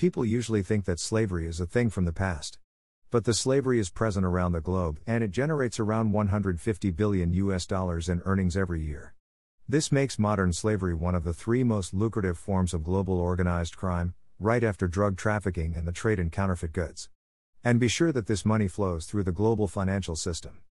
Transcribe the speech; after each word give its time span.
People 0.00 0.24
usually 0.24 0.62
think 0.62 0.86
that 0.86 0.98
slavery 0.98 1.46
is 1.46 1.60
a 1.60 1.66
thing 1.66 1.90
from 1.90 2.06
the 2.06 2.12
past. 2.26 2.58
But 3.10 3.26
the 3.26 3.34
slavery 3.34 3.78
is 3.78 3.90
present 3.90 4.24
around 4.24 4.52
the 4.52 4.62
globe 4.62 4.98
and 5.06 5.22
it 5.22 5.30
generates 5.30 5.78
around 5.78 6.12
150 6.12 6.90
billion 6.92 7.34
US 7.34 7.66
dollars 7.66 8.08
in 8.08 8.22
earnings 8.24 8.56
every 8.56 8.80
year. 8.80 9.12
This 9.68 9.92
makes 9.92 10.18
modern 10.18 10.54
slavery 10.54 10.94
one 10.94 11.14
of 11.14 11.24
the 11.24 11.34
three 11.34 11.62
most 11.62 11.92
lucrative 11.92 12.38
forms 12.38 12.72
of 12.72 12.82
global 12.82 13.20
organized 13.20 13.76
crime, 13.76 14.14
right 14.38 14.64
after 14.64 14.88
drug 14.88 15.18
trafficking 15.18 15.74
and 15.76 15.86
the 15.86 15.92
trade 15.92 16.18
in 16.18 16.30
counterfeit 16.30 16.72
goods. 16.72 17.10
And 17.62 17.78
be 17.78 17.88
sure 17.88 18.10
that 18.10 18.26
this 18.26 18.46
money 18.46 18.68
flows 18.68 19.04
through 19.04 19.24
the 19.24 19.32
global 19.32 19.68
financial 19.68 20.16
system. 20.16 20.62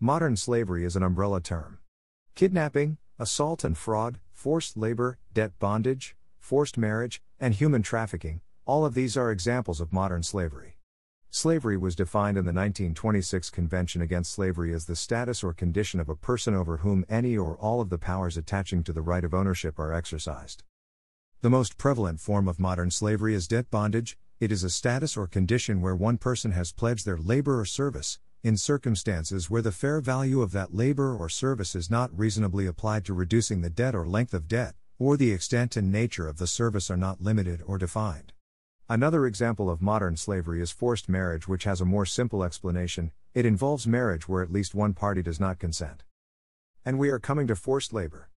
Modern 0.00 0.36
slavery 0.36 0.84
is 0.84 0.96
an 0.96 1.04
umbrella 1.04 1.40
term. 1.40 1.78
Kidnapping, 2.34 2.98
assault 3.20 3.62
and 3.62 3.78
fraud, 3.78 4.18
forced 4.32 4.76
labor, 4.76 5.16
debt 5.32 5.52
bondage, 5.60 6.16
forced 6.40 6.76
marriage, 6.76 7.22
and 7.38 7.54
human 7.54 7.82
trafficking, 7.82 8.40
all 8.68 8.84
of 8.84 8.92
these 8.92 9.16
are 9.16 9.32
examples 9.32 9.80
of 9.80 9.94
modern 9.94 10.22
slavery. 10.22 10.76
Slavery 11.30 11.78
was 11.78 11.96
defined 11.96 12.36
in 12.36 12.44
the 12.44 12.52
1926 12.52 13.48
Convention 13.48 14.02
Against 14.02 14.30
Slavery 14.30 14.74
as 14.74 14.84
the 14.84 14.94
status 14.94 15.42
or 15.42 15.54
condition 15.54 16.00
of 16.00 16.10
a 16.10 16.14
person 16.14 16.54
over 16.54 16.76
whom 16.76 17.06
any 17.08 17.34
or 17.34 17.56
all 17.56 17.80
of 17.80 17.88
the 17.88 17.96
powers 17.96 18.36
attaching 18.36 18.84
to 18.84 18.92
the 18.92 19.00
right 19.00 19.24
of 19.24 19.32
ownership 19.32 19.78
are 19.78 19.94
exercised. 19.94 20.64
The 21.40 21.48
most 21.48 21.78
prevalent 21.78 22.20
form 22.20 22.46
of 22.46 22.60
modern 22.60 22.90
slavery 22.90 23.34
is 23.34 23.48
debt 23.48 23.70
bondage, 23.70 24.18
it 24.38 24.52
is 24.52 24.62
a 24.62 24.68
status 24.68 25.16
or 25.16 25.26
condition 25.26 25.80
where 25.80 25.96
one 25.96 26.18
person 26.18 26.52
has 26.52 26.70
pledged 26.70 27.06
their 27.06 27.16
labor 27.16 27.58
or 27.58 27.64
service, 27.64 28.18
in 28.42 28.58
circumstances 28.58 29.48
where 29.48 29.62
the 29.62 29.72
fair 29.72 30.02
value 30.02 30.42
of 30.42 30.52
that 30.52 30.74
labor 30.74 31.16
or 31.16 31.30
service 31.30 31.74
is 31.74 31.90
not 31.90 32.16
reasonably 32.16 32.66
applied 32.66 33.06
to 33.06 33.14
reducing 33.14 33.62
the 33.62 33.70
debt 33.70 33.94
or 33.94 34.06
length 34.06 34.34
of 34.34 34.46
debt, 34.46 34.74
or 34.98 35.16
the 35.16 35.32
extent 35.32 35.74
and 35.74 35.90
nature 35.90 36.28
of 36.28 36.36
the 36.36 36.46
service 36.46 36.90
are 36.90 36.98
not 36.98 37.22
limited 37.22 37.62
or 37.64 37.78
defined. 37.78 38.34
Another 38.90 39.26
example 39.26 39.68
of 39.68 39.82
modern 39.82 40.16
slavery 40.16 40.62
is 40.62 40.70
forced 40.70 41.10
marriage, 41.10 41.46
which 41.46 41.64
has 41.64 41.82
a 41.82 41.84
more 41.84 42.06
simple 42.06 42.42
explanation 42.42 43.12
it 43.34 43.44
involves 43.44 43.86
marriage 43.86 44.26
where 44.26 44.42
at 44.42 44.50
least 44.50 44.74
one 44.74 44.94
party 44.94 45.20
does 45.22 45.38
not 45.38 45.58
consent. 45.58 46.04
And 46.86 46.98
we 46.98 47.10
are 47.10 47.18
coming 47.18 47.46
to 47.48 47.54
forced 47.54 47.92
labor. 47.92 48.30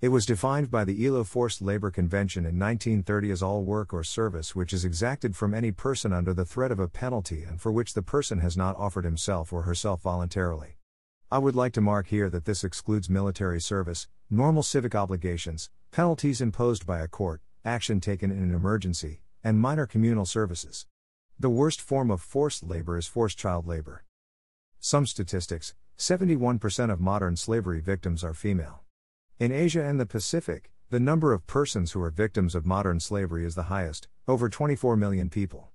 It 0.00 0.10
was 0.10 0.24
defined 0.24 0.70
by 0.70 0.84
the 0.84 1.04
ILO 1.04 1.24
Forced 1.24 1.60
Labor 1.60 1.90
Convention 1.90 2.44
in 2.44 2.56
1930 2.56 3.32
as 3.32 3.42
all 3.42 3.64
work 3.64 3.92
or 3.92 4.04
service 4.04 4.54
which 4.54 4.72
is 4.72 4.84
exacted 4.84 5.34
from 5.34 5.52
any 5.52 5.72
person 5.72 6.12
under 6.12 6.32
the 6.32 6.44
threat 6.44 6.70
of 6.70 6.78
a 6.78 6.86
penalty 6.86 7.42
and 7.42 7.60
for 7.60 7.72
which 7.72 7.94
the 7.94 8.02
person 8.02 8.38
has 8.38 8.56
not 8.56 8.76
offered 8.76 9.04
himself 9.04 9.52
or 9.52 9.62
herself 9.62 10.02
voluntarily. 10.02 10.76
I 11.32 11.38
would 11.38 11.56
like 11.56 11.72
to 11.72 11.80
mark 11.80 12.06
here 12.06 12.30
that 12.30 12.44
this 12.44 12.62
excludes 12.62 13.10
military 13.10 13.60
service, 13.60 14.06
normal 14.30 14.62
civic 14.62 14.94
obligations, 14.94 15.68
penalties 15.90 16.40
imposed 16.40 16.86
by 16.86 17.00
a 17.00 17.08
court, 17.08 17.40
action 17.64 17.98
taken 17.98 18.30
in 18.30 18.38
an 18.38 18.54
emergency, 18.54 19.22
and 19.46 19.60
minor 19.60 19.86
communal 19.86 20.26
services. 20.26 20.86
The 21.38 21.48
worst 21.48 21.80
form 21.80 22.10
of 22.10 22.20
forced 22.20 22.64
labor 22.64 22.98
is 22.98 23.06
forced 23.06 23.38
child 23.38 23.64
labor. 23.64 24.02
Some 24.80 25.06
statistics 25.06 25.72
71% 25.96 26.92
of 26.92 26.98
modern 26.98 27.36
slavery 27.36 27.80
victims 27.80 28.24
are 28.24 28.34
female. 28.34 28.82
In 29.38 29.52
Asia 29.52 29.84
and 29.84 30.00
the 30.00 30.04
Pacific, 30.04 30.72
the 30.90 30.98
number 30.98 31.32
of 31.32 31.46
persons 31.46 31.92
who 31.92 32.02
are 32.02 32.10
victims 32.10 32.56
of 32.56 32.66
modern 32.66 32.98
slavery 32.98 33.44
is 33.44 33.54
the 33.54 33.70
highest, 33.74 34.08
over 34.26 34.48
24 34.48 34.96
million 34.96 35.30
people. 35.30 35.68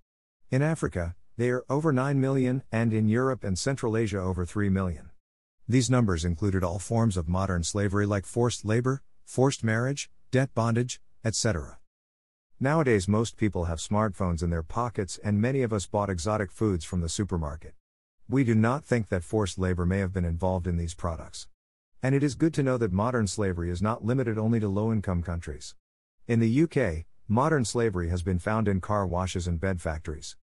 In 0.50 0.62
Africa, 0.62 1.16
they 1.38 1.50
are 1.50 1.64
over 1.70 1.94
9 1.94 2.20
million, 2.20 2.64
and 2.74 2.92
in 2.92 3.08
Europe 3.08 3.46
and 3.46 3.58
Central 3.58 3.96
Asia, 3.96 4.20
over 4.20 4.46
3 4.46 4.68
million. 4.68 5.12
These 5.66 5.90
numbers 5.90 6.26
included 6.26 6.62
all 6.62 6.78
forms 6.78 7.16
of 7.16 7.30
modern 7.30 7.64
slavery 7.64 8.06
like 8.06 8.26
forced 8.26 8.66
labor, 8.66 9.02
forced 9.24 9.64
marriage, 9.64 10.10
debt 10.30 10.54
bondage, 10.54 11.00
etc. 11.24 11.78
Nowadays, 12.64 13.08
most 13.08 13.38
people 13.38 13.66
have 13.66 13.80
smartphones 13.80 14.44
in 14.44 14.52
their 14.52 14.62
pockets, 14.62 15.20
and 15.24 15.42
many 15.42 15.64
of 15.64 15.74
us 15.74 15.88
bought 15.88 16.12
exotic 16.12 16.52
foods 16.52 16.86
from 16.86 17.02
the 17.02 17.10
supermarket. 17.10 17.74
We 18.30 18.44
do 18.44 18.54
not 18.54 18.86
think 18.86 19.10
that 19.10 19.24
forced 19.24 19.58
labor 19.58 19.84
may 19.84 19.98
have 19.98 20.14
been 20.14 20.26
involved 20.26 20.68
in 20.68 20.78
these 20.78 20.94
products. 20.94 21.48
And 22.04 22.14
it 22.14 22.22
is 22.22 22.36
good 22.36 22.54
to 22.54 22.62
know 22.62 22.78
that 22.78 22.92
modern 22.92 23.26
slavery 23.26 23.72
is 23.72 23.82
not 23.82 24.06
limited 24.06 24.38
only 24.38 24.60
to 24.60 24.70
low 24.70 24.94
income 24.94 25.24
countries. 25.24 25.74
In 26.28 26.40
the 26.40 26.62
UK, 26.62 27.06
modern 27.28 27.66
slavery 27.66 28.10
has 28.10 28.22
been 28.22 28.38
found 28.38 28.68
in 28.68 28.80
car 28.80 29.08
washes 29.08 29.48
and 29.48 29.60
bed 29.60 29.82
factories. 29.82 30.36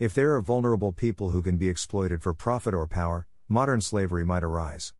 If 0.00 0.14
there 0.14 0.34
are 0.34 0.42
vulnerable 0.42 0.90
people 0.90 1.30
who 1.30 1.42
can 1.42 1.58
be 1.58 1.68
exploited 1.68 2.24
for 2.24 2.34
profit 2.34 2.74
or 2.74 2.88
power, 2.88 3.28
modern 3.48 3.80
slavery 3.80 4.26
might 4.26 4.42
arise. 4.42 4.94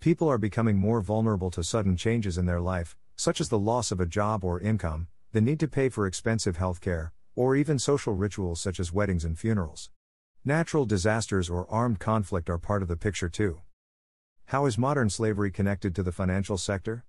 People 0.00 0.30
are 0.30 0.38
becoming 0.38 0.78
more 0.78 1.02
vulnerable 1.02 1.50
to 1.50 1.62
sudden 1.62 1.94
changes 1.94 2.38
in 2.38 2.46
their 2.46 2.62
life, 2.62 2.96
such 3.16 3.38
as 3.38 3.50
the 3.50 3.58
loss 3.58 3.92
of 3.92 4.00
a 4.00 4.06
job 4.06 4.44
or 4.44 4.58
income, 4.58 5.08
the 5.32 5.40
need 5.40 5.60
to 5.60 5.68
pay 5.68 5.88
for 5.88 6.06
expensive 6.06 6.56
health 6.56 6.80
care, 6.80 7.12
or 7.36 7.54
even 7.54 7.78
social 7.78 8.14
rituals 8.14 8.60
such 8.60 8.80
as 8.80 8.92
weddings 8.92 9.24
and 9.24 9.38
funerals. 9.38 9.90
Natural 10.44 10.84
disasters 10.84 11.48
or 11.48 11.70
armed 11.70 12.00
conflict 12.00 12.50
are 12.50 12.58
part 12.58 12.82
of 12.82 12.88
the 12.88 12.96
picture 12.96 13.28
too. 13.28 13.60
How 14.46 14.66
is 14.66 14.76
modern 14.76 15.08
slavery 15.08 15.52
connected 15.52 15.94
to 15.94 16.02
the 16.02 16.10
financial 16.10 16.58
sector? 16.58 17.04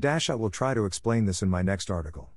Dash 0.00 0.28
I 0.28 0.34
will 0.34 0.50
try 0.50 0.74
to 0.74 0.84
explain 0.84 1.26
this 1.26 1.42
in 1.42 1.48
my 1.48 1.62
next 1.62 1.90
article. 1.90 2.30